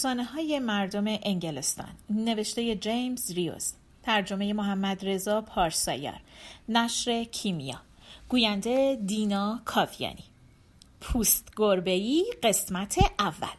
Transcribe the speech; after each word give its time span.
افسانه 0.00 0.24
های 0.24 0.58
مردم 0.58 1.04
انگلستان. 1.06 1.88
نوشته 2.10 2.76
جیمز 2.76 3.30
ریوز. 3.30 3.72
ترجمه 4.02 4.52
محمد 4.52 5.06
رضا 5.06 5.40
پارسایار. 5.40 6.20
نشر 6.68 7.24
کیمیا. 7.24 7.80
گوینده 8.28 8.98
دینا 9.06 9.60
کاویانی. 9.64 10.24
پوست 11.00 11.48
گربهی 11.56 12.24
قسمت 12.42 12.98
اول. 13.18 13.56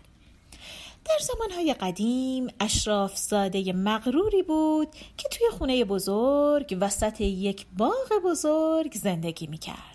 در 1.05 1.18
زمانهای 1.22 1.73
قدیم 1.73 2.48
اشراف 2.59 3.17
زاده 3.17 3.73
مغروری 3.73 4.44
بود 4.44 4.88
که 5.17 5.30
توی 5.30 5.48
خونه 5.58 5.86
بزرگ 5.86 6.78
وسط 6.81 7.22
یک 7.22 7.66
باغ 7.78 8.12
بزرگ 8.26 8.94
زندگی 8.94 9.48
می‌کرد. 9.48 9.91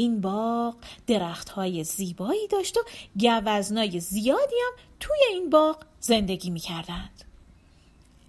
این 0.00 0.20
باغ 0.20 0.74
درخت 1.06 1.48
های 1.48 1.84
زیبایی 1.84 2.48
داشت 2.48 2.76
و 2.76 2.80
گوزنای 3.20 4.00
زیادی 4.00 4.54
هم 4.66 4.82
توی 5.00 5.18
این 5.30 5.50
باغ 5.50 5.76
زندگی 6.00 6.50
می 6.50 6.60
کردند. 6.60 7.24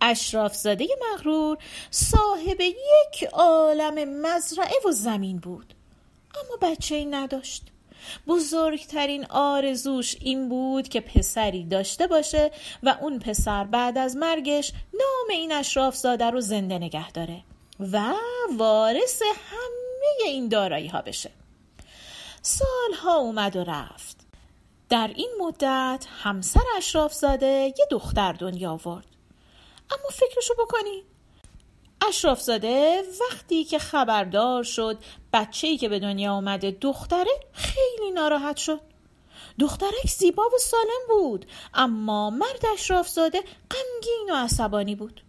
اشراف 0.02 0.56
زاده 0.56 0.88
مغرور 1.14 1.58
صاحب 1.92 2.62
یک 2.62 3.24
عالم 3.34 4.22
مزرعه 4.22 4.76
و 4.86 4.92
زمین 4.92 5.38
بود. 5.38 5.74
اما 6.36 6.72
بچه 6.74 6.96
ای 6.96 7.06
نداشت. 7.06 7.64
بزرگترین 8.28 9.26
آرزوش 9.30 10.16
این 10.20 10.50
بود 10.50 10.88
که 10.88 11.02
پسری 11.02 11.64
داشته 11.64 12.08
باشه 12.08 12.52
و 12.84 12.98
اون 13.02 13.20
پسر 13.20 13.64
بعد 13.64 13.98
از 13.98 14.16
مرگش 14.16 14.74
نام 14.94 15.30
این 15.30 15.52
اشراف 15.52 15.96
زاده 15.96 16.26
رو 16.26 16.42
زنده 16.42 16.78
نگه 16.78 17.12
داره 17.12 17.44
و 17.80 18.14
وارث 18.58 19.22
همه 19.22 20.30
این 20.30 20.48
دارایی 20.48 20.88
ها 20.88 21.02
بشه. 21.02 21.32
سالها 22.42 23.16
اومد 23.16 23.56
و 23.56 23.64
رفت. 23.64 24.18
در 24.90 25.12
این 25.16 25.30
مدت 25.40 26.06
همسر 26.24 26.64
اشراف 26.78 27.14
زاده 27.14 27.74
یه 27.80 27.88
دختر 27.92 28.34
دنیا 28.34 28.72
آورد. 28.72 29.06
اما 29.92 30.10
فکرشو 30.12 30.54
بکنی. 30.54 31.04
اشراف 32.08 32.42
زاده 32.42 33.04
وقتی 33.22 33.64
که 33.64 33.80
خبردار 33.80 34.64
شد 34.64 34.98
بچه 35.34 35.68
ای 35.68 35.78
که 35.78 35.90
به 35.90 36.00
دنیا 36.00 36.34
آمده 36.34 36.78
دختره 36.82 37.40
خیلی 37.54 38.12
ناراحت 38.12 38.58
شد. 38.58 38.82
دخترک 39.60 40.08
زیبا 40.18 40.44
و 40.56 40.58
سالم 40.58 41.08
بود 41.10 41.46
اما 41.74 42.30
مرد 42.30 42.66
اشراف 42.74 43.08
زاده 43.08 43.40
غمگین 43.42 44.32
و 44.32 44.36
عصبانی 44.36 44.96
بود. 44.96 45.22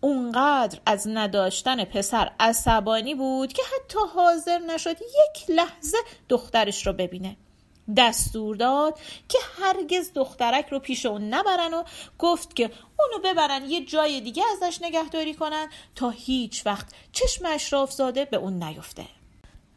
اونقدر 0.00 0.78
از 0.86 1.08
نداشتن 1.08 1.84
پسر 1.84 2.32
عصبانی 2.40 3.14
بود 3.14 3.52
که 3.52 3.62
حتی 3.62 3.98
حاضر 4.14 4.58
نشد 4.58 4.96
یک 5.00 5.50
لحظه 5.50 5.98
دخترش 6.28 6.86
رو 6.86 6.92
ببینه. 6.92 7.36
دستور 7.96 8.56
داد 8.56 8.98
که 9.28 9.38
هرگز 9.62 10.12
دخترک 10.14 10.68
رو 10.68 10.78
پیش 10.78 11.06
اون 11.06 11.34
نبرن 11.34 11.74
و 11.74 11.82
گفت 12.18 12.56
که 12.56 12.70
اونو 12.98 13.24
ببرن 13.24 13.64
یه 13.70 13.84
جای 13.84 14.20
دیگه 14.20 14.42
ازش 14.52 14.82
نگهداری 14.82 15.34
کنن 15.34 15.66
تا 15.94 16.10
هیچ 16.10 16.66
وقت 16.66 16.86
چشم 17.12 17.46
اشراف 17.46 17.92
زاده 17.92 18.24
به 18.24 18.36
اون 18.36 18.62
نیفته. 18.62 19.06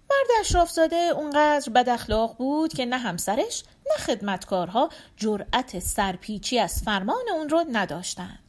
مرد 0.09 0.39
اشراف 0.39 0.71
زاده 0.71 0.95
اونقدر 0.95 1.71
بد 1.71 1.89
اخلاق 1.89 2.37
بود 2.37 2.73
که 2.73 2.85
نه 2.85 2.97
همسرش 2.97 3.63
نه 3.89 4.03
خدمتکارها 4.05 4.89
جرأت 5.17 5.79
سرپیچی 5.79 6.59
از 6.59 6.83
فرمان 6.83 7.29
اون 7.33 7.49
رو 7.49 7.65
نداشتند. 7.71 8.48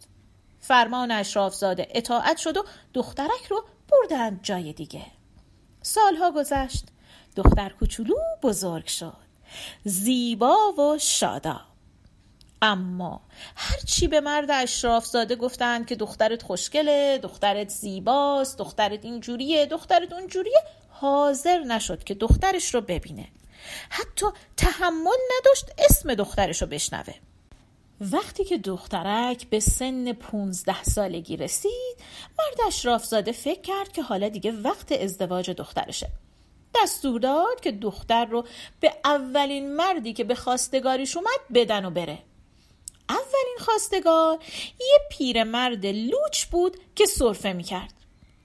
فرمان 0.71 1.11
اشرافزاده 1.11 1.89
اطاعت 1.91 2.37
شد 2.37 2.57
و 2.57 2.65
دخترک 2.95 3.47
رو 3.49 3.65
بردند 3.89 4.41
جای 4.43 4.73
دیگه. 4.73 5.03
سالها 5.83 6.31
گذشت. 6.31 6.85
دختر 7.37 7.69
کوچولو 7.69 8.15
بزرگ 8.43 8.87
شد. 8.87 9.17
زیبا 9.85 10.73
و 10.73 10.99
شادا 10.99 11.61
اما 12.63 13.21
هرچی 13.57 14.09
به 14.09 14.21
مرد 14.21 14.51
اشرافزاده 14.51 15.37
گفتند 15.37 15.87
که 15.87 15.97
دخترت 15.97 16.43
خوشگله 16.43 17.19
دخترت 17.23 17.69
زیباست 17.69 18.59
دخترت 18.59 19.05
اینجوریه 19.05 19.67
دخترت 19.67 20.13
اونجوریه 20.13 20.63
حاضر 20.89 21.59
نشد 21.59 22.05
که 22.05 22.15
دخترش 22.15 22.75
رو 22.75 22.81
ببینه. 22.81 23.29
حتی 23.91 24.27
تحمل 24.57 25.19
نداشت 25.39 25.71
اسم 25.79 26.15
دخترش 26.15 26.63
رو 26.63 26.69
بشنوه. 26.69 27.15
وقتی 28.01 28.45
که 28.45 28.59
دخترک 28.59 29.47
به 29.47 29.61
سن 29.61 30.13
پونزده 30.13 30.83
سالگی 30.83 31.37
رسید 31.37 31.97
مرد 32.39 32.67
اشرافزاده 32.67 33.33
فکر 33.33 33.61
کرد 33.61 33.93
که 33.93 34.03
حالا 34.03 34.29
دیگه 34.29 34.53
وقت 34.53 34.93
ازدواج 34.93 35.51
دخترشه. 35.51 36.09
دستور 36.75 37.21
داد 37.21 37.61
که 37.61 37.73
دختر 37.73 38.25
رو 38.25 38.45
به 38.81 38.95
اولین 39.05 39.77
مردی 39.77 40.13
که 40.13 40.25
به 40.25 40.35
خواستگاریش 40.35 41.17
اومد 41.17 41.41
بدن 41.55 41.85
و 41.85 41.91
بره. 41.91 42.19
اولین 43.09 43.57
خواستگار 43.61 44.39
یه 44.81 44.99
پیرمرد 45.11 45.87
لوچ 45.87 46.45
بود 46.45 46.77
که 46.95 47.07
صرفه 47.07 47.53
می‌کرد. 47.53 47.93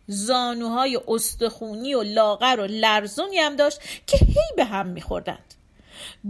زانوهای 0.07 0.99
استخونی 1.07 1.93
و 1.93 2.03
لاغر 2.03 2.59
و 2.59 2.65
لرزونی 2.65 3.37
هم 3.37 3.55
داشت 3.55 3.79
که 4.07 4.17
هی 4.17 4.55
به 4.55 4.65
هم 4.65 4.87
میخوردند. 4.87 5.53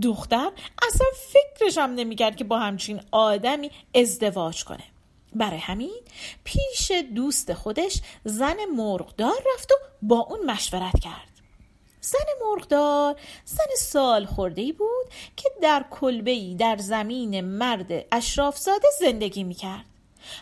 دختر 0.02 0.52
اصلا 0.88 1.08
فکرش 1.34 1.78
هم 1.78 1.94
نمی‌کرد 1.94 2.36
که 2.36 2.44
با 2.44 2.60
همچین 2.60 3.02
آدمی 3.12 3.72
ازدواج 3.96 4.64
کنه. 4.64 4.84
برای 5.36 5.58
همین 5.58 6.02
پیش 6.44 6.92
دوست 7.16 7.54
خودش 7.54 8.02
زن 8.24 8.66
مرغدار 8.76 9.44
رفت 9.56 9.72
و 9.72 9.76
با 10.02 10.20
اون 10.20 10.46
مشورت 10.46 11.00
کرد. 11.00 11.30
زن 12.02 12.26
مرغدار 12.46 13.16
زن 13.46 13.76
سال 13.78 14.26
خورده 14.26 14.62
ای 14.62 14.72
بود 14.72 15.06
که 15.36 15.50
در 15.62 15.86
کلبه 15.92 16.56
در 16.60 16.78
زمین 16.78 17.42
مرد 17.42 18.06
اشرافزاده 18.12 18.88
زندگی 19.00 19.44
می‌کرد. 19.44 19.86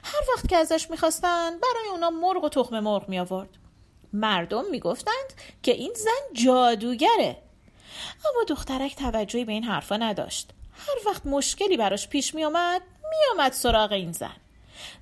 هر 0.03 0.21
وقت 0.35 0.49
که 0.49 0.57
ازش 0.57 0.89
می‌خواستن 0.89 1.49
برای 1.59 1.89
اونا 1.91 2.09
مرغ 2.09 2.43
و 2.43 2.49
تخم 2.49 2.79
مرغ 2.79 3.09
می 3.09 3.19
آورد 3.19 3.49
مردم 4.13 4.69
می‌گفتند 4.71 5.33
که 5.63 5.71
این 5.71 5.93
زن 5.95 6.43
جادوگره. 6.43 7.41
اما 8.25 8.43
دخترک 8.47 8.95
توجهی 8.95 9.45
به 9.45 9.51
این 9.51 9.63
حرفا 9.63 9.97
نداشت. 9.97 10.49
هر 10.73 11.09
وقت 11.09 11.25
مشکلی 11.25 11.77
براش 11.77 12.07
پیش 12.07 12.35
می 12.35 12.45
آمد 12.45 12.81
می 13.01 13.39
آمد 13.39 13.51
سراغ 13.51 13.91
این 13.91 14.11
زن. 14.11 14.35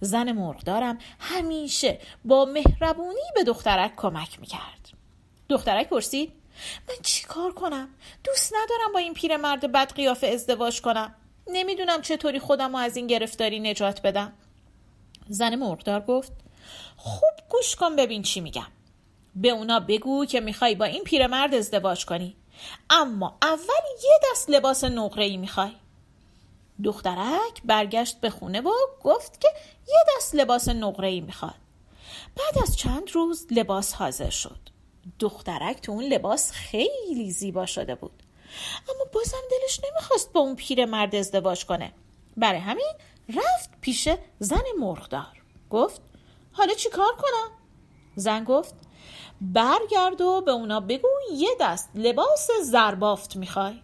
زن 0.02 0.32
مرغدارم 0.32 0.98
همیشه 1.20 2.00
با 2.26 2.46
مهربونی 2.46 3.22
به 3.36 3.44
دخترک 3.44 3.96
کمک 3.96 4.40
می 4.40 4.48
کرد 4.48 4.90
دخترک 5.50 5.90
پرسید 5.90 6.34
من 6.90 6.96
چی 7.04 7.24
کار 7.24 7.54
کنم؟ 7.54 7.90
دوست 8.24 8.54
ندارم 8.56 8.94
با 8.94 9.00
این 9.00 9.14
پیرمرد 9.14 9.72
بد 9.72 9.94
قیافه 9.94 10.28
ازدواج 10.28 10.82
کنم. 10.82 11.16
نمی‌دونم 11.48 12.02
چطوری 12.02 12.40
خودم 12.40 12.72
رو 12.72 12.78
از 12.78 12.98
این 12.98 13.08
گرفتاری 13.08 13.60
نجات 13.60 14.02
بدم. 14.02 14.34
زن 15.28 15.56
مرغدار 15.56 16.02
گفت 16.02 16.32
خوب 16.98 17.34
گوش 17.50 17.76
کن 17.76 17.96
ببین 17.96 18.22
چی 18.22 18.42
میگم. 18.42 18.68
به 19.36 19.50
اونا 19.50 19.80
بگو 19.80 20.26
که 20.26 20.40
می‌خوای 20.40 20.76
با 20.76 20.86
این 20.86 21.04
پیرمرد 21.04 21.56
ازدواج 21.56 22.06
کنی. 22.06 22.36
اما 22.90 23.38
اول 23.42 24.04
یه 24.04 24.20
دست 24.32 24.50
لباس 24.50 24.84
نقره 24.84 25.24
ای 25.26 25.38
می‌خوای. 25.38 25.72
دخترک 26.84 27.62
برگشت 27.66 28.22
به 28.22 28.30
خونه 28.30 28.62
و 28.62 28.72
گفت 29.04 29.42
که 29.42 29.50
یه 29.88 30.00
دست 30.18 30.36
لباس 30.36 30.70
نقره 30.70 31.08
ای 31.08 31.22
می‌خواد. 31.22 31.56
بعد 32.36 32.64
از 32.64 32.78
چند 32.78 33.12
روز 33.12 33.48
لباس 33.52 33.94
حاضر 33.94 34.30
شد. 34.30 34.60
دخترک 35.20 35.82
تو 35.82 35.92
اون 35.92 36.04
لباس 36.04 36.52
خیلی 36.52 37.32
زیبا 37.32 37.66
شده 37.66 37.96
بود. 37.96 38.24
اما 38.90 39.06
بازم 39.14 39.38
دلش 39.52 39.80
نمی‌خواست 39.84 40.32
با 40.34 40.40
اون 40.40 40.56
پیرمرد 40.56 41.16
ازدواج 41.16 41.66
کنه. 41.66 41.92
برای 42.38 42.60
همین 42.60 42.94
رفت 43.30 43.70
پیش 43.82 44.10
زن 44.40 44.64
مرغدار. 44.80 45.42
گفت 45.70 46.02
حالا 46.52 46.74
چی 46.74 46.90
کار 46.90 47.12
کنم؟ 47.16 47.52
زن 48.16 48.44
گفت 48.44 48.76
برگرد 49.42 50.22
و 50.22 50.42
به 50.42 50.52
اونا 50.52 50.80
بگو 50.80 51.10
یه 51.34 51.50
دست 51.60 51.90
لباس 51.96 52.48
زربافت 52.64 53.36
می‌خوای. 53.36 53.82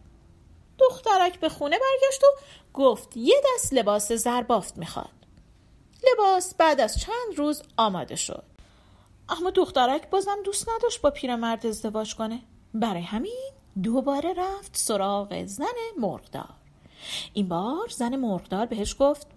دخترک 0.79 1.39
به 1.39 1.49
خونه 1.49 1.77
برگشت 1.79 2.23
و 2.23 2.27
گفت 2.73 3.17
یه 3.17 3.41
دست 3.53 3.73
لباس 3.73 4.11
زربافت 4.11 4.77
می‌خواد. 4.77 5.09
لباس 6.11 6.55
بعد 6.55 6.81
از 6.81 6.99
چند 6.99 7.37
روز 7.37 7.63
آماده 7.77 8.15
شد. 8.15 8.43
اما 9.29 9.49
دخترک 9.49 10.09
بازم 10.09 10.37
دوست 10.45 10.69
نداشت 10.69 11.01
با 11.01 11.09
پیرمرد 11.09 11.65
ازدواج 11.65 12.15
کنه. 12.15 12.41
برای 12.73 13.01
همین 13.01 13.51
دوباره 13.83 14.33
رفت 14.33 14.77
سراغ 14.77 15.45
زن 15.45 15.65
مرغدار. 15.97 16.49
این 17.33 17.47
بار 17.47 17.87
زن 17.89 18.15
مرغدار 18.15 18.65
بهش 18.65 18.95
گفت 18.99 19.27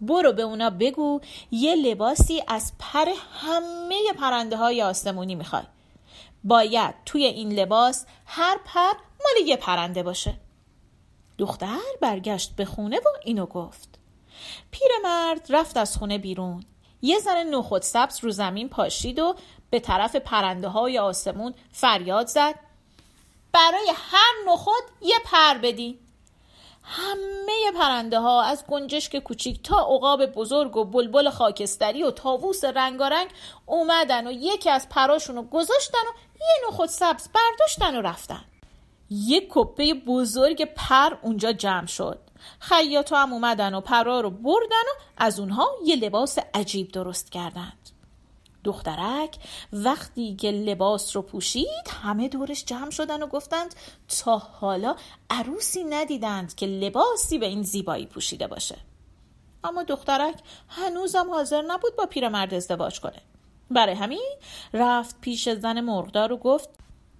برو 0.00 0.32
به 0.32 0.42
اونا 0.42 0.70
بگو 0.70 1.20
یه 1.50 1.74
لباسی 1.74 2.42
از 2.48 2.72
پر 2.78 3.08
همه 3.32 4.12
پرنده 4.18 4.56
های 4.56 4.82
آسمونی 4.82 5.34
می‌خوای. 5.34 5.62
باید 6.44 6.94
توی 7.06 7.24
این 7.24 7.52
لباس 7.52 8.06
هر 8.26 8.58
پر 8.64 8.92
مال 9.24 9.46
یه 9.46 9.56
پرنده 9.56 10.02
باشه. 10.02 10.34
دختر 11.38 11.78
برگشت 12.00 12.56
به 12.56 12.64
خونه 12.64 12.96
و 12.96 13.08
اینو 13.24 13.46
گفت. 13.46 13.98
پیرمرد 14.70 15.46
رفت 15.48 15.76
از 15.76 15.96
خونه 15.96 16.18
بیرون. 16.18 16.64
یه 17.02 17.18
ذره 17.18 17.44
نخود 17.44 17.82
سبز 17.82 18.24
رو 18.24 18.30
زمین 18.30 18.68
پاشید 18.68 19.18
و 19.18 19.34
به 19.70 19.80
طرف 19.80 20.16
پرنده 20.16 20.68
های 20.68 20.98
آسمون 20.98 21.54
فریاد 21.72 22.26
زد. 22.26 22.54
برای 23.52 23.92
هر 23.94 24.52
نخود 24.52 24.82
یه 25.00 25.16
پر 25.24 25.58
بدین 25.58 25.98
همه 26.92 27.78
پرنده 27.78 28.18
ها 28.20 28.42
از 28.42 28.64
گنجشک 28.68 29.18
کوچیک 29.18 29.62
تا 29.62 29.76
عقاب 29.76 30.26
بزرگ 30.26 30.76
و 30.76 30.84
بلبل 30.84 31.30
خاکستری 31.30 32.02
و 32.02 32.10
تاووس 32.10 32.64
رنگارنگ 32.64 33.28
اومدن 33.66 34.26
و 34.26 34.32
یکی 34.32 34.70
از 34.70 34.88
پراشون 34.88 35.36
رو 35.36 35.42
گذاشتن 35.42 35.98
و 35.98 36.40
یه 36.40 36.68
نخود 36.68 36.88
سبز 36.88 37.28
برداشتن 37.28 37.96
و 37.96 38.00
رفتن. 38.00 38.44
یک 39.10 39.46
کپه 39.50 39.94
بزرگ 39.94 40.64
پر 40.64 41.16
اونجا 41.22 41.52
جمع 41.52 41.86
شد. 41.86 42.18
خیاطا 42.60 43.16
هم 43.16 43.32
اومدن 43.32 43.74
و 43.74 43.80
پرا 43.80 44.20
رو 44.20 44.30
بردن 44.30 44.86
و 44.86 45.00
از 45.16 45.40
اونها 45.40 45.68
یه 45.84 45.96
لباس 45.96 46.38
عجیب 46.54 46.92
درست 46.92 47.32
کردند 47.32 47.79
دخترک 48.64 49.36
وقتی 49.72 50.36
که 50.36 50.50
لباس 50.50 51.16
رو 51.16 51.22
پوشید 51.22 51.88
همه 52.02 52.28
دورش 52.28 52.64
جمع 52.64 52.90
شدن 52.90 53.22
و 53.22 53.26
گفتند 53.26 53.74
تا 54.24 54.38
حالا 54.38 54.96
عروسی 55.30 55.84
ندیدند 55.84 56.54
که 56.54 56.66
لباسی 56.66 57.38
به 57.38 57.46
این 57.46 57.62
زیبایی 57.62 58.06
پوشیده 58.06 58.46
باشه. 58.46 58.76
اما 59.64 59.82
دخترک 59.82 60.34
هنوزم 60.68 61.30
حاضر 61.30 61.62
نبود 61.62 61.96
با 61.96 62.06
پیرمرد 62.06 62.54
ازدواج 62.54 63.00
کنه. 63.00 63.22
برای 63.70 63.94
همین 63.94 64.34
رفت 64.72 65.20
پیش 65.20 65.48
زن 65.48 65.80
مرغدار 65.80 66.32
و 66.32 66.36
گفت 66.36 66.68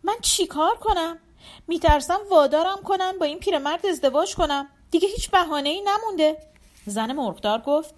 من 0.03 0.17
چی 0.23 0.47
کار 0.47 0.77
کنم؟ 0.77 1.19
میترسم 1.69 2.21
وادارم 2.31 2.83
کنن 2.85 3.13
با 3.21 3.27
این 3.27 3.39
پیرمرد 3.39 3.87
ازدواج 3.87 4.35
کنم. 4.35 4.69
دیگه 4.91 5.09
هیچ 5.09 5.31
بهانه 5.31 5.69
ای 5.69 5.83
نمونده. 5.83 6.37
زن 6.87 7.13
مرغدار 7.13 7.61
گفت 7.61 7.95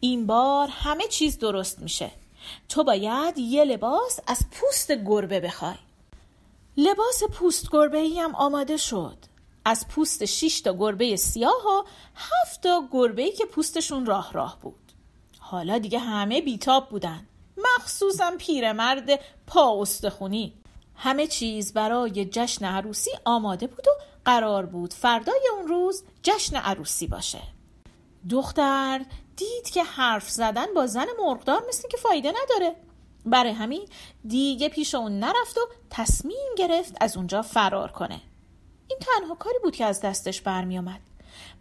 این 0.00 0.26
بار 0.26 0.68
همه 0.68 1.06
چیز 1.06 1.38
درست 1.38 1.78
میشه. 1.78 2.10
تو 2.68 2.84
باید 2.84 3.38
یه 3.38 3.64
لباس 3.64 4.20
از 4.26 4.44
پوست 4.50 4.92
گربه 4.92 5.40
بخوای. 5.40 5.74
لباس 6.76 7.22
پوست 7.32 7.70
گربه 7.72 7.98
ای 7.98 8.18
هم 8.18 8.34
آماده 8.34 8.76
شد. 8.76 9.16
از 9.64 9.88
پوست 9.88 10.24
شش 10.24 10.60
تا 10.60 10.72
گربه 10.72 11.16
سیاه 11.16 11.66
و 11.66 11.82
هفت 12.16 12.62
تا 12.62 12.88
گربه 12.92 13.22
ای 13.22 13.32
که 13.32 13.44
پوستشون 13.44 14.06
راه 14.06 14.32
راه 14.32 14.58
بود. 14.60 14.92
حالا 15.38 15.78
دیگه 15.78 15.98
همه 15.98 16.40
بیتاب 16.40 16.88
بودن. 16.88 17.26
مخصوصا 17.56 18.32
پیرمرد 18.38 19.20
پا 19.46 19.80
استخونی. 19.80 20.52
همه 20.96 21.26
چیز 21.26 21.72
برای 21.72 22.24
جشن 22.24 22.64
عروسی 22.64 23.10
آماده 23.24 23.66
بود 23.66 23.88
و 23.88 23.90
قرار 24.24 24.66
بود 24.66 24.94
فردای 24.94 25.48
اون 25.58 25.68
روز 25.68 26.02
جشن 26.22 26.56
عروسی 26.56 27.06
باشه. 27.06 27.42
دختر 28.30 29.04
دید 29.36 29.70
که 29.70 29.84
حرف 29.84 30.30
زدن 30.30 30.66
با 30.74 30.86
زن 30.86 31.06
مرغدار 31.18 31.64
مثل 31.68 31.88
که 31.88 31.96
فایده 31.96 32.32
نداره. 32.42 32.76
برای 33.26 33.52
همین 33.52 33.88
دیگه 34.28 34.68
پیش 34.68 34.94
اون 34.94 35.18
نرفت 35.18 35.58
و 35.58 35.60
تصمیم 35.90 36.54
گرفت 36.56 36.96
از 37.00 37.16
اونجا 37.16 37.42
فرار 37.42 37.92
کنه. 37.92 38.20
این 38.88 38.98
تنها 38.98 39.34
کاری 39.34 39.58
بود 39.62 39.76
که 39.76 39.84
از 39.84 40.00
دستش 40.00 40.40
برمی 40.40 40.78
آمد. 40.78 41.00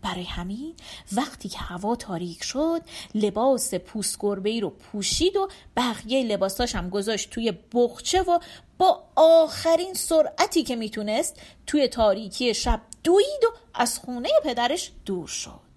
برای 0.02 0.24
همین 0.24 0.76
وقتی 1.12 1.50
که 1.50 1.58
هوا 1.58 1.96
تاریک 1.96 2.44
شد 2.44 2.82
لباس 3.16 3.74
پوست 3.74 4.18
گربه 4.20 4.60
رو 4.60 4.70
پوشید 4.70 5.36
و 5.36 5.48
بقیه 5.78 6.24
لباساش 6.24 6.76
هم 6.76 6.90
گذاشت 6.90 7.30
توی 7.30 7.54
بخچه 7.74 8.22
و 8.22 8.40
با 8.78 9.04
آخرین 9.16 9.94
سرعتی 9.94 10.64
که 10.64 10.76
می‌تونست 10.76 11.42
توی 11.68 11.88
تاریکی 11.88 12.54
شب 12.54 12.82
دوید 13.04 13.44
و 13.44 13.58
از 13.74 14.00
خونه 14.00 14.30
پدرش 14.44 14.92
دور 15.06 15.28
شد. 15.28 15.71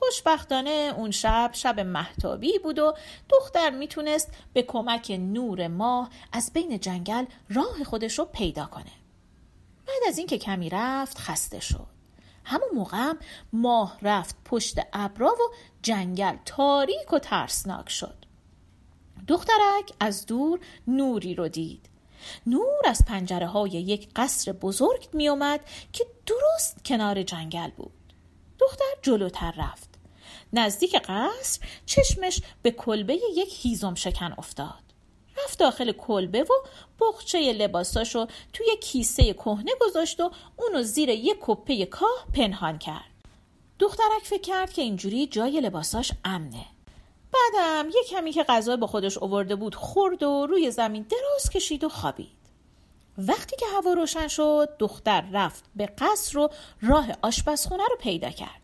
خوشبختانه 0.00 0.94
اون 0.96 1.10
شب 1.10 1.50
شب 1.52 1.80
محتابی 1.80 2.58
بود 2.58 2.78
و 2.78 2.94
دختر 3.28 3.70
می‌تونست 3.70 4.30
به 4.52 4.62
کمک 4.62 5.16
نور 5.20 5.68
ماه 5.68 6.10
از 6.32 6.52
بین 6.52 6.80
جنگل 6.80 7.24
راه 7.48 7.84
خودش 7.84 8.18
رو 8.18 8.24
پیدا 8.24 8.66
کنه. 8.66 8.92
بعد 9.86 10.08
از 10.08 10.18
اینکه 10.18 10.38
کمی 10.38 10.70
رفت 10.70 11.18
خسته 11.18 11.60
شد. 11.60 11.86
همون 12.44 12.68
موقع 12.74 13.12
ماه 13.52 13.98
رفت 14.02 14.36
پشت 14.44 14.78
ابرا 14.92 15.28
و 15.32 15.54
جنگل 15.82 16.36
تاریک 16.44 17.12
و 17.12 17.18
ترسناک 17.18 17.88
شد. 17.88 18.24
دخترک 19.28 19.92
از 20.00 20.26
دور 20.26 20.60
نوری 20.86 21.34
رو 21.34 21.48
دید. 21.48 21.88
نور 22.46 22.82
از 22.84 23.04
پنجره 23.04 23.46
های 23.46 23.70
یک 23.70 24.08
قصر 24.16 24.52
بزرگ 24.52 25.08
می 25.12 25.28
اومد 25.28 25.60
که 25.92 26.06
درست 26.26 26.84
کنار 26.84 27.22
جنگل 27.22 27.70
بود. 27.70 27.92
دختر 28.58 28.92
جلوتر 29.02 29.54
رفت. 29.56 29.89
نزدیک 30.52 30.96
قصر 30.96 31.60
چشمش 31.86 32.42
به 32.62 32.70
کلبه 32.70 33.14
یک 33.14 33.66
هیزم 33.66 33.94
شکن 33.94 34.34
افتاد. 34.38 34.90
رفت 35.44 35.58
داخل 35.58 35.92
کلبه 35.92 36.42
و 36.42 36.52
بخچه 37.00 37.52
لباساشو 37.52 38.26
توی 38.52 38.66
کیسه 38.82 39.32
کهنه 39.32 39.72
گذاشت 39.80 40.20
و 40.20 40.30
اونو 40.56 40.82
زیر 40.82 41.08
یک 41.08 41.36
کپه 41.40 41.86
کاه 41.86 42.26
پنهان 42.34 42.78
کرد. 42.78 43.10
دخترک 43.78 44.22
فکر 44.22 44.40
کرد 44.40 44.72
که 44.72 44.82
اینجوری 44.82 45.26
جای 45.26 45.60
لباساش 45.60 46.12
امنه. 46.24 46.66
بعدم 47.32 47.90
یه 47.90 48.02
کمی 48.08 48.32
که 48.32 48.42
غذا 48.42 48.76
با 48.76 48.86
خودش 48.86 49.18
اوورده 49.18 49.56
بود 49.56 49.74
خورد 49.74 50.22
و 50.22 50.46
روی 50.46 50.70
زمین 50.70 51.02
دراز 51.02 51.50
کشید 51.50 51.84
و 51.84 51.88
خوابید. 51.88 52.40
وقتی 53.18 53.56
که 53.56 53.66
هوا 53.76 53.92
روشن 53.92 54.28
شد 54.28 54.68
دختر 54.78 55.24
رفت 55.32 55.64
به 55.76 55.86
قصر 55.86 56.38
و 56.38 56.48
راه 56.82 57.06
آشپزخونه 57.22 57.82
رو 57.90 57.96
پیدا 58.00 58.30
کرد. 58.30 58.59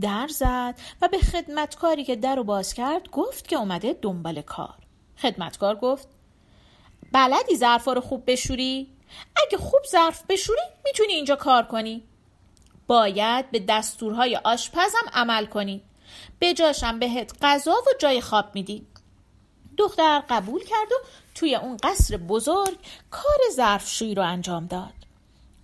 در 0.00 0.28
زد 0.28 0.74
و 1.02 1.08
به 1.08 1.18
خدمتکاری 1.18 2.04
که 2.04 2.16
در 2.16 2.36
رو 2.36 2.44
باز 2.44 2.74
کرد 2.74 3.10
گفت 3.10 3.48
که 3.48 3.56
اومده 3.56 3.98
دنبال 4.02 4.42
کار. 4.42 4.74
خدمتکار 5.22 5.76
گفت 5.76 6.08
بلدی 7.12 7.56
ظرفا 7.56 7.92
رو 7.92 8.00
خوب 8.00 8.30
بشوری؟ 8.30 8.92
اگه 9.36 9.58
خوب 9.58 9.80
ظرف 9.90 10.22
بشوری 10.28 10.60
می‌تونی 10.84 11.12
اینجا 11.12 11.36
کار 11.36 11.62
کنی. 11.62 12.02
باید 12.86 13.50
به 13.50 13.58
دستورهای 13.68 14.36
آشپزم 14.36 15.08
عمل 15.12 15.46
کنی. 15.46 15.82
به 16.38 16.54
جاشم 16.54 16.98
بهت 16.98 17.32
غذا 17.42 17.72
و 17.72 17.90
جای 17.98 18.20
خواب 18.20 18.54
میدی. 18.54 18.86
دختر 19.76 20.22
قبول 20.28 20.64
کرد 20.64 20.92
و 20.92 21.06
توی 21.34 21.54
اون 21.54 21.76
قصر 21.82 22.16
بزرگ 22.16 22.78
کار 23.10 23.38
ظرفشویی 23.52 24.14
رو 24.14 24.22
انجام 24.22 24.66
داد. 24.66 24.97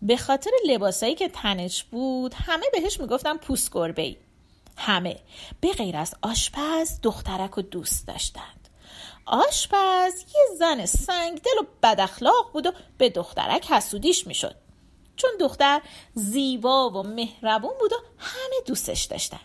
به 0.04 0.16
خاطر 0.16 0.50
لباسایی 0.66 1.14
که 1.14 1.28
تنش 1.28 1.84
بود 1.84 2.34
همه 2.34 2.66
بهش 2.72 3.00
می‌گفتن 3.00 3.36
پوست 3.36 3.70
گربه 3.72 4.16
همه. 4.76 5.16
به 5.60 5.72
غیر 5.72 5.96
از 5.96 6.14
آشپز 6.22 7.00
دخترک 7.02 7.58
و 7.58 7.62
دوست 7.62 8.06
داشتند. 8.06 8.68
آشپز 9.26 10.12
یه 10.34 10.56
زن 10.58 10.86
سنگدل 10.86 11.58
و 11.60 11.64
بد 11.82 12.00
اخلاق 12.00 12.50
بود 12.52 12.66
و 12.66 12.72
به 12.98 13.10
دخترک 13.10 13.70
حسودیش 13.70 14.26
می‌شد. 14.26 14.54
چون 15.16 15.30
دختر 15.40 15.82
زیبا 16.14 16.90
و 16.90 17.02
مهربون 17.02 17.72
بود 17.80 17.92
و 17.92 17.96
همه 18.18 18.56
دوستش 18.66 19.04
داشتن. 19.04 19.40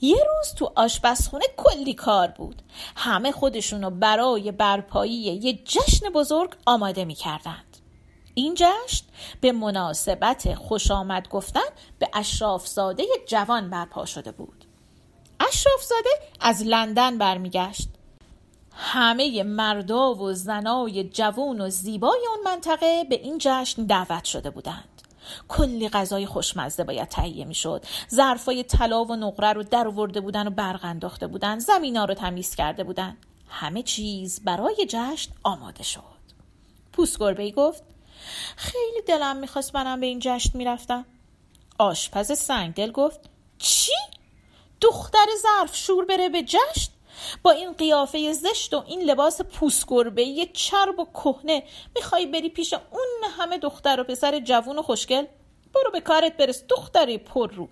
یه 0.00 0.16
روز 0.16 0.54
تو 0.54 0.72
آشپزخونه 0.76 1.44
کلی 1.56 1.94
کار 1.94 2.28
بود. 2.28 2.62
همه 2.96 3.32
خودشونو 3.32 3.90
برای 3.90 4.52
برپایی 4.52 5.12
یه 5.12 5.52
جشن 5.52 6.10
بزرگ 6.10 6.54
آماده 6.66 7.04
می‌کردند 7.04 7.67
این 8.38 8.54
جشن 8.54 9.04
به 9.40 9.52
مناسبت 9.52 10.54
خوش 10.54 10.90
آمد 10.90 11.28
گفتن 11.28 11.68
به 11.98 12.08
اشرافزاده 12.14 13.04
جوان 13.26 13.70
برپا 13.70 14.04
شده 14.04 14.32
بود. 14.32 14.64
اشرافزاده 15.48 16.10
از 16.40 16.62
لندن 16.62 17.18
برمیگشت. 17.18 17.88
همه 18.72 19.42
مردا 19.42 20.14
و 20.14 20.32
زنای 20.32 21.04
جوان 21.04 21.60
و 21.60 21.70
زیبای 21.70 22.20
اون 22.28 22.44
منطقه 22.44 23.04
به 23.04 23.14
این 23.14 23.38
جشن 23.40 23.84
دعوت 23.84 24.24
شده 24.24 24.50
بودند. 24.50 25.02
کلی 25.48 25.88
غذای 25.88 26.26
خوشمزه 26.26 26.84
باید 26.84 27.08
تهیه 27.08 27.44
می‌شد. 27.44 27.84
ظرفای 28.14 28.62
طلا 28.62 29.04
و 29.04 29.16
نقره 29.16 29.52
رو 29.52 29.62
در 29.62 29.88
آورده 29.88 30.20
بودن 30.20 30.46
و 30.46 30.50
برق 30.50 30.84
انداخته 30.84 31.26
بودن. 31.26 31.58
زمینا 31.58 32.04
رو 32.04 32.14
تمیز 32.14 32.54
کرده 32.54 32.84
بودن. 32.84 33.16
همه 33.48 33.82
چیز 33.82 34.40
برای 34.44 34.86
جشن 34.88 35.32
آماده 35.42 35.82
شد. 35.82 36.18
پوست 36.92 37.18
گربه 37.18 37.50
گفت 37.50 37.82
خیلی 38.56 39.02
دلم 39.06 39.36
می‌خواست 39.36 39.74
منم 39.74 40.00
به 40.00 40.06
این 40.06 40.18
جشن 40.22 40.50
می‌رفتم 40.54 41.06
آشپز 41.78 42.38
سنگدل 42.38 42.90
گفت 42.90 43.20
چی؟ 43.58 43.92
دختر 44.80 45.26
ظرف 45.42 45.76
شور 45.76 46.04
بره 46.04 46.28
به 46.28 46.42
جشن؟ 46.42 46.92
با 47.42 47.50
این 47.50 47.72
قیافه 47.72 48.32
زشت 48.32 48.74
و 48.74 48.84
این 48.86 49.02
لباس 49.02 49.40
پوست 49.40 49.84
گربه 49.88 50.24
یه 50.24 50.46
چرب 50.46 50.98
و 50.98 51.04
کهنه 51.04 51.62
می‌خوای 51.96 52.26
بری 52.26 52.48
پیش 52.48 52.72
اون 52.72 53.30
همه 53.38 53.58
دختر 53.58 54.00
و 54.00 54.04
پسر 54.04 54.40
جوون 54.40 54.78
و 54.78 54.82
خوشگل 54.82 55.24
برو 55.74 55.90
به 55.90 56.00
کارت 56.00 56.36
برس 56.36 56.64
دختر 56.68 57.16
پر 57.16 57.50
رو 57.52 57.68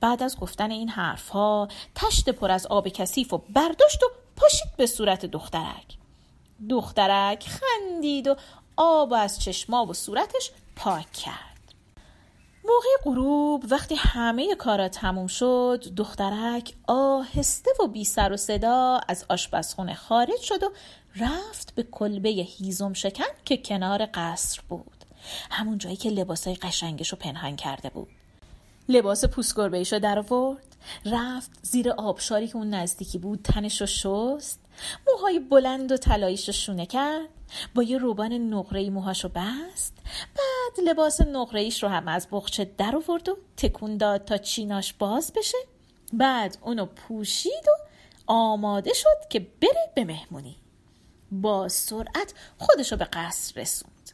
بعد 0.00 0.22
از 0.22 0.36
گفتن 0.36 0.70
این 0.70 0.88
حرفها 0.88 1.68
تشت 1.94 2.28
پر 2.28 2.50
از 2.50 2.66
آب 2.66 2.88
کثیف 2.88 3.32
و 3.32 3.38
برداشت 3.38 4.02
و 4.02 4.06
پاشید 4.36 4.76
به 4.76 4.86
صورت 4.86 5.26
دخترک 5.26 5.96
دخترک 6.70 7.46
خندید 7.48 8.26
و 8.26 8.36
آب 8.82 9.12
از 9.12 9.40
چشما 9.40 9.86
و 9.86 9.94
صورتش 9.94 10.50
پاک 10.76 11.12
کرد. 11.12 11.74
موقع 12.64 12.88
غروب 13.04 13.64
وقتی 13.70 13.94
همه 13.94 14.54
کارا 14.54 14.88
تموم 14.88 15.26
شد 15.26 15.84
دخترک 15.96 16.74
آهسته 16.86 17.70
و 17.80 17.86
بی 17.86 18.04
سر 18.04 18.32
و 18.32 18.36
صدا 18.36 19.00
از 19.08 19.24
آشپزخونه 19.28 19.94
خارج 19.94 20.40
شد 20.40 20.62
و 20.62 20.70
رفت 21.16 21.74
به 21.74 21.82
کلبه 21.82 22.28
هیزم 22.28 22.92
شکن 22.92 23.24
که 23.44 23.56
کنار 23.56 24.08
قصر 24.14 24.60
بود. 24.68 25.04
همون 25.50 25.78
جایی 25.78 25.96
که 25.96 26.10
لباسای 26.10 26.54
قشنگش 26.54 27.08
رو 27.08 27.18
پنهان 27.18 27.56
کرده 27.56 27.90
بود. 27.90 28.08
لباس 28.88 29.24
پوست 29.24 29.56
گربه 29.56 29.82
در 29.82 30.18
آورد. 30.18 30.76
رفت 31.06 31.50
زیر 31.62 31.90
آبشاری 31.90 32.48
که 32.48 32.56
اون 32.56 32.74
نزدیکی 32.74 33.18
بود 33.18 33.40
تنش 33.44 33.80
رو 33.80 33.86
شست. 33.86 34.60
موهای 35.08 35.38
بلند 35.38 35.92
و 35.92 35.96
طلاییش 35.96 36.48
رو 36.48 36.52
شونه 36.52 36.86
کرد. 36.86 37.39
با 37.74 37.82
یه 37.82 37.98
روبان 37.98 38.32
نقره‌ای 38.32 38.90
موهاشو 38.90 39.28
بست 39.28 39.96
بعد 40.36 40.88
لباس 40.88 41.20
نقره‌ایش 41.20 41.82
رو 41.82 41.88
هم 41.88 42.08
از 42.08 42.28
بخچه 42.32 42.64
در 42.64 42.96
آورد 42.96 43.28
و 43.28 43.36
تکون 43.56 43.96
داد 43.96 44.24
تا 44.24 44.38
چیناش 44.38 44.92
باز 44.92 45.32
بشه. 45.36 45.58
بعد 46.12 46.58
اونو 46.60 46.86
پوشید 46.86 47.68
و 47.68 47.70
آماده 48.26 48.94
شد 48.94 49.28
که 49.30 49.40
بره 49.40 49.92
به 49.94 50.04
مهمونی. 50.04 50.56
با 51.32 51.68
سرعت 51.68 52.34
خودشو 52.58 52.96
به 52.96 53.04
قصر 53.04 53.60
رسوند. 53.60 54.10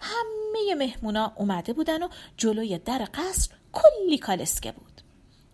همه 0.00 0.74
مهمونا 0.74 1.32
اومده 1.36 1.72
بودن 1.72 2.02
و 2.02 2.08
جلوی 2.36 2.78
در 2.78 3.08
قصر 3.14 3.50
کلی 3.72 4.18
کالسکه 4.18 4.72
بود. 4.72 5.00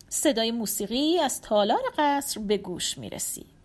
صدای 0.08 0.50
موسیقی 0.50 1.18
از 1.18 1.40
تالار 1.40 1.82
قصر 1.98 2.40
به 2.40 2.56
گوش 2.56 2.98
می 2.98 3.10
رسید 3.10 3.55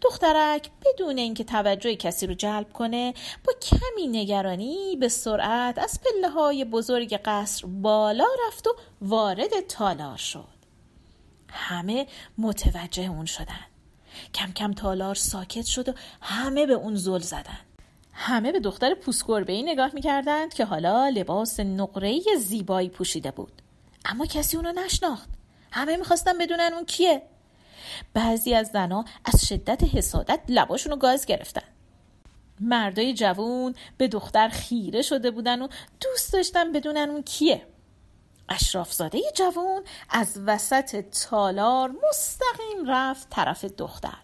دخترک 0.00 0.70
بدون 0.84 1.18
اینکه 1.18 1.44
توجه 1.44 1.96
کسی 1.96 2.26
رو 2.26 2.34
جلب 2.34 2.72
کنه 2.72 3.14
با 3.44 3.52
کمی 3.62 4.06
نگرانی 4.06 4.96
به 5.00 5.08
سرعت 5.08 5.78
از 5.78 6.00
پله 6.00 6.28
های 6.28 6.64
بزرگ 6.64 7.20
قصر 7.24 7.66
بالا 7.66 8.26
رفت 8.46 8.66
و 8.66 8.76
وارد 9.00 9.60
تالار 9.68 10.16
شد. 10.16 10.56
همه 11.48 12.06
متوجه 12.38 13.10
اون 13.10 13.26
شدن. 13.26 13.66
کم 14.34 14.52
کم 14.52 14.72
تالار 14.72 15.14
ساکت 15.14 15.66
شد 15.66 15.88
و 15.88 15.92
همه 16.20 16.66
به 16.66 16.72
اون 16.72 16.94
زل 16.94 17.18
زدن. 17.18 17.58
همه 18.12 18.52
به 18.52 18.60
دختر 18.60 18.94
پوسگربه 18.94 19.52
ای 19.52 19.62
نگاه 19.62 19.90
می‌کردند 19.94 20.54
که 20.54 20.64
حالا 20.64 21.08
لباس 21.08 21.60
نقره 21.60 22.20
زیبایی 22.38 22.88
پوشیده 22.88 23.30
بود. 23.30 23.62
اما 24.04 24.26
کسی 24.26 24.56
اونو 24.56 24.72
نشناخت. 24.72 25.28
همه 25.72 25.96
می‌خواستن 25.96 26.38
بدونن 26.38 26.70
اون 26.74 26.84
کیه. 26.84 27.22
بعضی 28.14 28.54
از 28.54 28.70
زنها 28.72 29.04
از 29.24 29.46
شدت 29.46 29.84
حسادت 29.94 30.40
لباشون 30.48 30.92
رو 30.92 30.98
گاز 30.98 31.26
گرفتن. 31.26 31.62
مردای 32.60 33.14
جوون 33.14 33.74
به 33.96 34.08
دختر 34.08 34.48
خیره 34.48 35.02
شده 35.02 35.30
بودن 35.30 35.62
و 35.62 35.68
دوست 36.00 36.32
داشتن 36.32 36.72
بدونن 36.72 37.10
اون 37.10 37.22
کیه. 37.22 37.66
اشرافزاده 38.48 39.20
جوون 39.34 39.82
از 40.10 40.40
وسط 40.46 41.04
تالار 41.10 41.90
مستقیم 42.08 42.86
رفت 42.86 43.30
طرف 43.30 43.64
دختر. 43.64 44.18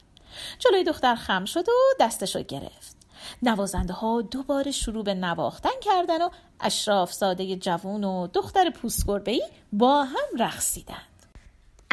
جلوی 0.59 0.85
دختر 0.85 1.14
خم 1.14 1.45
شد 1.45 1.69
و 1.69 1.73
دستش 2.00 2.37
رو 2.37 2.43
گرفت. 2.43 2.97
نوازنده 3.43 3.93
ها 3.93 4.23
دوباره 4.23 4.71
شروع 4.71 5.05
به 5.05 5.14
نواختن 5.14 5.81
کردن 5.81 6.23
و 6.23 6.31
اشرافزاده 6.61 7.57
جوون 7.57 8.05
و 8.05 8.26
دختر 8.26 8.71
پوسگربهی 8.71 9.43
با 9.73 10.05
هم 10.05 10.38
رقصیدن. 10.38 11.02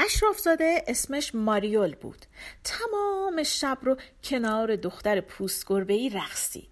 اشرافزاده 0.05 0.83
اسمش 0.87 1.35
ماریول 1.35 1.95
بود. 1.95 2.25
تمام 2.63 3.43
شب 3.43 3.77
رو 3.81 3.97
کنار 4.23 4.75
دختر 4.75 5.21
پوستگربهای 5.21 6.09
رقصید. 6.09 6.69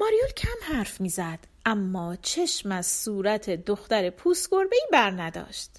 ماریول 0.00 0.30
کم 0.36 0.74
حرف 0.74 1.00
می‌زد 1.00 1.38
اما 1.64 2.16
چشم 2.16 2.72
از 2.72 2.86
صورت 2.86 3.50
دختر 3.50 4.10
پوستگربهای 4.10 4.80
بر 4.92 5.10
نداشت. 5.10 5.70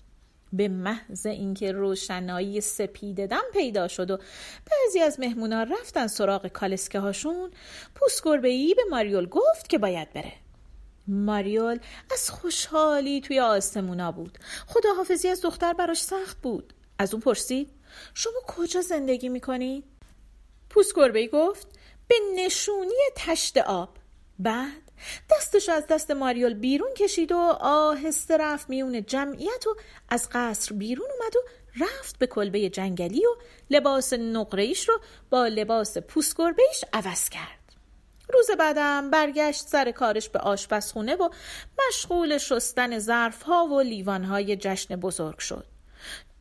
به 0.54 0.68
محض 0.68 1.26
اینکه 1.26 1.72
روشنایی 1.72 2.62
سپیده 2.62 3.28
دم 3.28 3.44
پیدا 3.54 3.88
شد 3.88 4.12
و 4.12 4.18
بعضی 4.72 5.00
از 5.00 5.20
مهمونا 5.20 5.64
رفتن 5.64 6.08
سراغ 6.08 6.48
کالسکه 6.48 7.00
هاشون 7.00 7.52
پوستگربهای 7.96 8.74
به 8.74 8.84
ماریول 8.90 9.26
گفت 9.26 9.70
که 9.70 9.78
باید 9.78 10.14
بره. 10.14 10.34
ماریول 11.08 11.80
از 12.12 12.30
خوشحالی 12.30 13.22
توی 13.22 13.40
آسمونا 13.40 14.12
بود. 14.12 14.38
خداحافظی 14.68 15.28
از 15.28 15.42
دختر 15.42 15.74
براش 15.74 16.02
سخت 16.02 16.42
بود. 16.42 16.74
از 17.00 17.14
اون 17.14 17.22
پرسید 17.22 17.70
شما 18.14 18.40
کجا 18.48 18.82
زندگی 18.82 19.30
می‌کنید؟ 19.30 19.84
پوست 20.70 20.94
گفت 21.34 21.68
به 22.08 22.16
نشونی 22.36 23.04
تشت 23.16 23.58
آب. 23.58 23.90
بعد 24.40 24.92
دستش 25.32 25.70
از 25.70 25.88
دست 25.88 26.12
ماریول 26.12 26.54
بیرون 26.54 26.94
کشید 26.94 27.32
و 27.32 27.38
آهسته 27.62 28.38
رفت 28.38 28.70
میون 28.70 29.06
جمعیت 29.06 29.68
و 29.68 29.76
از 30.10 30.30
قصر 30.32 30.76
بیرون 30.76 31.08
اومد 31.20 31.36
و 31.36 31.40
رفت 31.86 32.18
به 32.20 32.28
کلبه 32.28 32.70
جنگلی 32.70 33.26
و 33.26 33.36
لباس 33.70 34.14
نقرهیش 34.14 34.90
رو 34.90 35.00
با 35.30 35.48
لباس 35.48 35.98
پوست 35.98 36.38
گربهیش 36.38 36.84
عوض 36.94 37.30
کرد. 37.30 37.67
روز 38.34 38.52
بعدم 38.60 39.10
برگشت 39.10 39.68
سر 39.68 39.92
کارش 39.92 40.30
به 40.30 40.40
آشپزخونه 40.40 41.16
و 41.16 41.30
مشغول 41.88 42.38
شستن 42.38 43.00
ظرفها 43.00 43.66
و 43.66 43.82
لیوانهای 43.82 44.56
جشن 44.56 44.96
بزرگ 44.96 45.40
شد. 45.40 45.66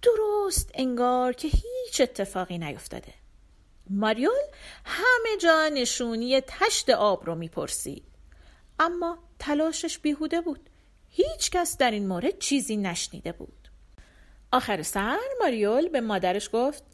درست 0.03 0.71
انگار 0.75 1.33
که 1.33 1.49
هیچ 1.49 2.01
اتفاقی 2.01 2.59
نیفتاده. 2.59 3.15
ماریول 3.91 4.31
همه 4.85 5.37
جا 5.41 5.69
نشونی 5.69 6.41
تشت 6.41 6.91
آب 6.91 7.27
رو 7.27 7.35
می‌پرسید. 7.35 8.05
اما 8.81 9.19
تلاشش 9.39 9.99
بیهوده 9.99 10.41
بود. 10.41 10.71
هیچ 11.09 11.51
کس 11.51 11.77
در 11.77 11.91
این 11.91 12.09
مورد 12.09 12.39
چیزی 12.39 12.77
نشنیده 12.77 13.33
بود. 13.33 13.69
آخر 14.53 14.83
سر 14.83 15.19
ماریول 15.41 15.89
به 15.89 16.01
مادرش 16.01 16.51
گفت 16.53 16.85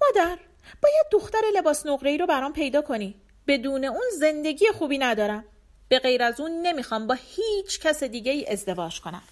مادر 0.00 0.38
باید 0.82 1.06
دختر 1.12 1.42
لباس 1.56 1.86
نقره 1.86 2.16
رو 2.16 2.26
برام 2.26 2.52
پیدا 2.52 2.82
کنی 2.82 3.20
بدون 3.50 3.84
اون 3.84 4.06
زندگی 4.18 4.66
خوبی 4.78 4.98
ندارم. 4.98 5.44
به 5.88 5.98
غیر 5.98 6.22
از 6.22 6.40
اون 6.40 6.50
نمی‌خوام 6.62 7.06
با 7.06 7.14
هیچ 7.14 7.80
کس 7.80 8.02
دیگه 8.02 8.32
ای 8.32 8.46
ازدواج 8.46 9.00
کنم. 9.00 9.22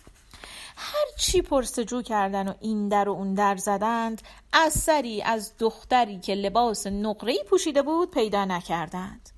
هر 0.77 1.05
چی 1.19 1.43
پرسجو 1.43 2.03
کردن 2.03 2.49
و 2.49 2.55
این 2.61 2.89
در 2.89 3.09
و 3.09 3.13
اون 3.13 3.35
در 3.35 3.57
زدند 3.57 4.23
اثری 4.53 5.23
از 5.23 5.53
دختری 5.59 6.19
که 6.21 6.35
لباس 6.35 6.87
نقره‌ای 6.87 7.45
پوشیده 7.51 7.83
بود 7.83 8.11
پیدا 8.11 8.45
نکردند. 8.45 9.31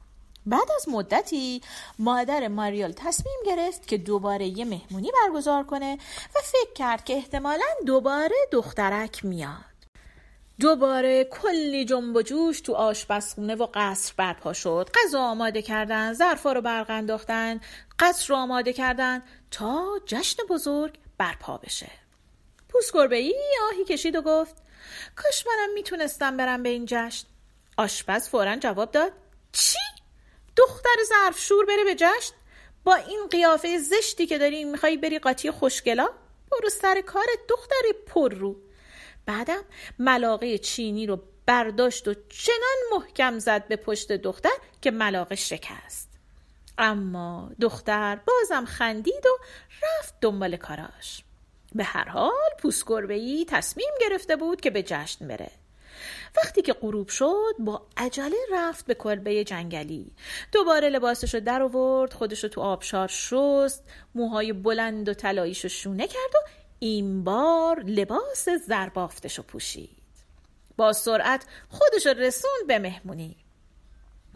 بعد 0.47 0.71
از 0.77 0.89
مدتی 0.89 1.61
مادر 1.99 2.49
ماریول 2.49 2.93
تصمیم 2.97 3.39
گرفت 3.47 3.89
که 3.89 3.99
دوباره 3.99 4.47
یه 4.47 4.65
مهمونی 4.65 5.11
برگزار 5.23 5.65
کنه 5.65 5.99
و 6.35 6.39
فکر 6.43 6.73
کرد 6.75 7.05
که 7.05 7.15
احتمالا 7.15 7.67
دوباره 7.87 8.37
دخترک 8.53 9.25
میاد. 9.25 9.70
دوباره 10.61 11.25
کلی 11.25 11.85
جنب 11.85 12.17
و 12.17 12.23
جوش 12.23 12.61
تو 12.61 12.75
آشپزخونه 12.75 13.55
و 13.55 13.67
قصر 13.75 14.13
برپا 14.17 14.53
شد. 14.53 14.91
غذا 14.95 15.21
آماده 15.21 15.63
کردن 15.63 16.13
ظرفا 16.13 16.53
رو 16.53 16.61
برق 16.61 16.91
انداختن 16.91 17.61
قصر 17.99 18.29
رو 18.29 18.37
آماده 18.37 18.73
کردن 18.73 19.23
تا 19.51 20.01
جشن 20.07 20.43
بزرگ 20.49 20.95
برپا 21.19 21.57
بشه. 21.59 21.91
پوست 22.69 22.93
گربه 22.95 23.33
آهی 23.71 23.85
کشید 23.85 24.17
و 24.17 24.23
گفت 24.23 24.57
کاش 25.17 25.47
منم 25.47 25.75
می‌تونستم 25.75 26.37
برم 26.37 26.63
به 26.63 26.69
این 26.69 26.85
جشن. 26.89 27.27
آشپز 27.77 28.29
فورا 28.29 28.57
جواب 28.57 28.91
داد 28.91 29.13
چی؟ 29.53 29.79
دختر 30.57 30.97
ظرف 31.09 31.39
شور 31.39 31.67
بره 31.67 31.85
به 31.85 31.95
جشن؟ 31.95 32.35
با 32.85 32.95
این 32.95 33.27
قیافه 33.31 33.79
زشتی 33.79 34.27
که 34.27 34.39
داری 34.39 34.65
می‌خوای 34.65 34.97
بری 34.97 35.19
قاطی 35.19 35.51
خوشگلا؟ 35.51 36.09
برو 36.51 36.69
سر 36.69 37.01
کار 37.01 37.27
دختر 37.49 37.83
پر 38.07 38.35
رو 38.35 38.57
بعدم 39.27 39.63
ملاقه 39.99 40.59
چینی 40.59 41.07
رو 41.07 41.23
برداشت 41.47 42.09
و 42.09 42.15
چنان 42.29 42.77
محکم 42.93 43.39
زد 43.39 43.69
به 43.69 43.77
پشت 43.77 44.13
دختر 44.13 44.51
که 44.83 44.91
ملاقه 44.91 45.35
شکست. 45.35 46.11
اما 46.79 47.51
دختر 47.61 48.17
بازم 48.27 48.65
خندید 48.65 49.27
و 49.27 49.39
رفت 49.83 50.15
دنبال 50.21 50.57
کاراش. 50.57 51.25
به 51.75 51.85
هر 51.85 52.09
حال 52.09 53.11
ای 53.11 53.47
تصمیم 53.49 53.91
گرفته 54.01 54.37
بود 54.37 54.61
که 54.61 54.71
به 54.71 54.83
جشن 54.83 55.29
بره. 55.29 55.51
وقتی 56.37 56.63
که 56.63 56.73
غروب 56.73 57.09
شد 57.09 57.55
با 57.59 57.87
عجله 57.97 58.37
رفت 58.53 58.87
به 58.87 58.95
کلبه 58.95 59.45
جنگلی. 59.45 60.13
دوباره 60.53 60.89
لباسش 60.89 61.35
رو 61.35 61.41
در 61.41 61.63
آورد 61.63 62.13
خودش 62.13 62.43
رو 62.43 62.49
تو 62.49 62.61
آبشار 62.61 63.09
شست 63.09 63.85
موهای 64.15 64.53
بلند 64.53 65.09
و 65.09 65.15
طلاییش 65.15 65.61
رو 65.61 65.69
شونه 65.69 66.07
کرد 66.07 66.35
و 66.35 66.39
این 66.83 67.25
بار 67.25 67.81
لباس 67.81 68.49
زربافتش 68.49 69.39
رو 69.39 69.45
پوشید. 69.45 69.91
با 70.77 70.93
سرعت 70.93 71.47
خودش 71.69 72.07
رسوند 72.07 72.67
به 72.67 72.79
مهمونی. 72.79 73.37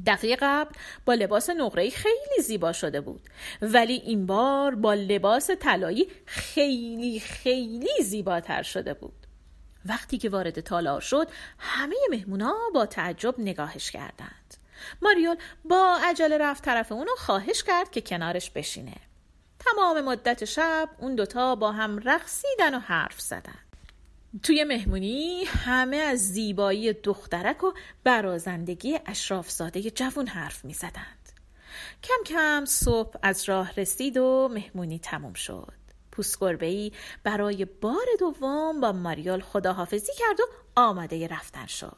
دفعه 0.07 0.37
قبل 0.41 0.75
با 1.05 1.15
لباس 1.15 1.51
نقره‌ای 1.51 1.91
خیلی 1.91 2.43
زیبا 2.43 2.73
شده 2.73 3.01
بود. 3.01 3.21
ولی 3.63 3.93
این 3.93 4.27
بار 4.27 4.75
با 4.75 4.95
لباس 4.95 5.51
طلایی 5.51 6.09
خیلی 6.27 7.21
خیلی 7.21 8.03
زیباتر 8.03 8.63
شده 8.63 8.95
بود. 8.95 9.27
وقتی 9.87 10.19
که 10.19 10.29
وارد 10.29 10.61
تالار 10.61 11.01
شد 11.01 11.29
همه 11.59 11.97
مهمونا 12.11 12.55
با 12.75 12.87
تعجب 12.87 13.35
نگاهش 13.39 13.91
کردند. 13.91 14.55
ماریول 15.03 15.37
با 15.65 15.99
عجله 16.05 16.39
رفت 16.39 16.65
طرف 16.65 16.93
اونو 16.93 17.11
خواهش 17.17 17.63
کرد 17.63 17.91
که 17.91 18.01
کنارش 18.01 18.51
بشینه. 18.51 18.97
تمام 19.65 20.01
مدت 20.01 20.45
شب 20.45 20.89
اون 20.99 21.15
دوتا 21.15 21.55
با 21.55 21.73
هم 21.73 21.99
رقصیدن 21.99 22.75
و 22.75 22.79
حرف 22.79 23.21
زدن 23.21 23.59
توی 24.43 24.65
مهمونی 24.65 25.45
همه 25.45 25.97
از 25.97 26.19
زیبایی 26.19 26.93
دخترک 26.93 27.65
و 27.65 27.73
برازندگی 28.05 28.99
اشرافزاده 29.07 29.91
جوون 29.91 30.27
حرف 30.27 30.65
می 30.65 30.73
زدند. 30.73 31.33
کم 32.03 32.25
کم 32.27 32.65
صبح 32.65 33.19
از 33.23 33.49
راه 33.49 33.73
رسید 33.77 34.17
و 34.17 34.49
مهمونی 34.53 34.99
تموم 34.99 35.33
شد. 35.33 35.85
ای 36.61 36.93
برای 37.25 37.65
بار 37.65 38.07
دوم 38.19 38.81
با 38.81 38.93
ماریول 38.93 39.41
خداحافظی 39.41 40.13
کرد 40.19 40.41
و 40.41 40.45
آماده 40.77 41.29
رفتن 41.29 41.67
شد 41.67 41.97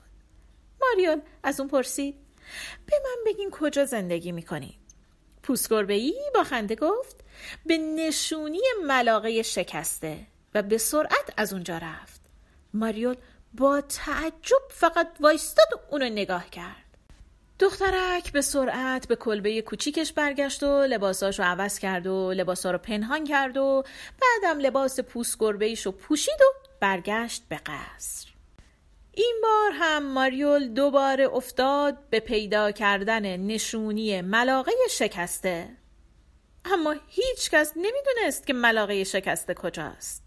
ماریول 0.81 1.21
از 1.43 1.61
اون 1.61 1.69
پرسید 1.69 2.15
به 2.87 2.97
من 3.05 3.17
بگین 3.27 3.51
کجا 3.51 3.85
زندگی 3.85 4.33
می‌کنید 4.33 4.86
ای 5.89 6.15
با 6.35 6.45
خنده 6.45 6.75
گفت 6.75 7.17
به 7.67 7.79
نشونی 7.79 8.61
ملاقه 8.85 9.43
شکسته 9.43 10.19
و 10.55 10.63
به 10.63 10.79
سرعت 10.79 11.35
از 11.37 11.53
اونجا 11.53 11.79
رفت. 11.79 12.21
ماریول 12.75 13.17
با 13.55 13.81
تعجب 13.81 14.63
فقط 14.71 15.09
وایستاد 15.21 15.67
و 15.73 15.79
اونو 15.91 16.05
نگاه 16.05 16.51
کرد. 16.51 16.87
دخترک 17.59 18.33
به 18.33 18.41
سرعت 18.41 19.09
به 19.09 19.17
کلبه 19.17 19.63
کوچیکش 19.63 20.13
برگشت 20.13 20.63
و 20.63 20.83
لباساش 20.83 21.39
رو 21.39 21.45
عوض 21.45 21.79
کرد 21.79 22.07
و 22.07 22.33
لباسا 22.33 22.71
رو 22.71 22.79
پنهان 22.79 23.25
کرد 23.25 23.57
و 23.57 23.85
بعدم 24.21 24.59
لباس 24.59 25.01
پوست 25.01 25.39
گربه 25.39 25.75
رو 25.85 25.93
پوشید 25.93 26.41
و 26.41 26.69
برگشت 26.81 27.43
به 27.49 27.57
قصر. 27.57 28.36
این 29.19 29.41
بار 29.43 29.71
هم 29.75 30.13
ماریول 30.13 30.69
دوباره 30.69 31.29
افتاد 31.35 32.09
به 32.11 32.21
پیدا 32.21 32.73
کردن 32.73 33.37
نشونی 33.37 34.21
ملاقه 34.21 34.73
شکسته. 34.91 35.69
اما 36.65 36.95
هیچ 37.09 37.51
کس 37.51 37.73
نمی‌دونست 37.77 38.47
که 38.47 38.53
ملاقه 38.53 39.05
شکسته 39.05 39.55
کجاست. 39.55 40.23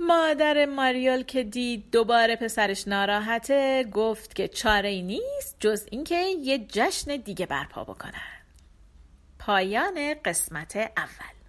مادر 0.00 0.66
ماریول 0.66 1.22
که 1.22 1.42
دید 1.42 1.90
دوباره 1.90 2.36
پسرش 2.36 2.88
ناراحته 2.88 3.84
گفت 3.92 4.34
که 4.34 4.48
چاره 4.48 4.88
ای 4.88 5.02
نیست 5.02 5.56
جز 5.60 5.86
اینکه 5.90 6.16
یه 6.20 6.58
جشن 6.58 7.16
دیگه 7.16 7.46
برپا 7.46 7.84
بکنن. 7.84 8.44
پایان 9.38 10.14
قسمت 10.24 10.76
اول. 10.76 11.43